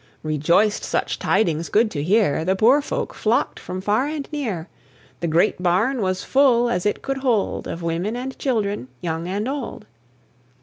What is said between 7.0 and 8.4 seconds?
could hold Of women and